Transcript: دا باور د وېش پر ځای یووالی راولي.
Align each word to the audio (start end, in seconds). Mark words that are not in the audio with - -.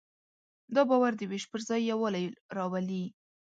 دا 0.75 0.81
باور 0.89 1.13
د 1.17 1.21
وېش 1.31 1.43
پر 1.51 1.61
ځای 1.69 1.81
یووالی 1.91 2.25
راولي. 2.57 3.03